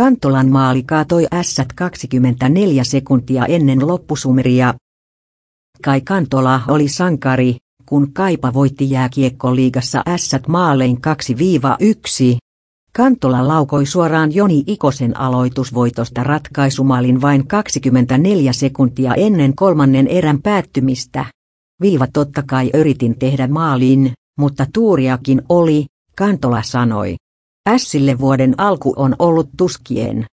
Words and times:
Kantolan 0.00 0.48
maali 0.48 0.82
kaatoi 0.82 1.26
ässät 1.34 1.72
24 1.72 2.84
sekuntia 2.84 3.46
ennen 3.46 3.86
loppusumeria. 3.86 4.74
Kai 5.84 6.00
Kantola 6.00 6.60
oli 6.68 6.88
sankari, 6.88 7.56
kun 7.86 8.12
Kaipa 8.12 8.54
voitti 8.54 8.90
jääkiekkoliigassa 8.90 10.02
ässät 10.08 10.48
maalein 10.48 10.98
2-1. 12.34 12.36
Kantola 12.92 13.48
laukoi 13.48 13.86
suoraan 13.86 14.34
Joni 14.34 14.64
Ikosen 14.66 15.16
aloitusvoitosta 15.16 16.24
ratkaisumaalin 16.24 17.20
vain 17.20 17.46
24 17.46 18.52
sekuntia 18.52 19.14
ennen 19.14 19.56
kolmannen 19.56 20.06
erän 20.06 20.42
päättymistä. 20.42 21.24
Viiva 21.80 22.06
totta 22.12 22.42
kai 22.42 22.70
yritin 22.74 23.18
tehdä 23.18 23.46
maalin, 23.46 24.12
mutta 24.38 24.66
tuuriakin 24.72 25.42
oli, 25.48 25.86
Kantola 26.16 26.62
sanoi. 26.62 27.16
Ässille 27.68 28.18
vuoden 28.18 28.54
alku 28.58 28.92
on 28.96 29.14
ollut 29.18 29.48
tuskien. 29.56 30.24